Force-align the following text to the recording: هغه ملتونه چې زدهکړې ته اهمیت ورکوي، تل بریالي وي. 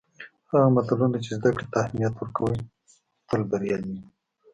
هغه 0.51 0.67
ملتونه 0.75 1.17
چې 1.23 1.29
زدهکړې 1.37 1.65
ته 1.71 1.77
اهمیت 1.83 2.13
ورکوي، 2.17 2.57
تل 3.27 3.41
بریالي 3.49 3.89
وي. 3.97 4.01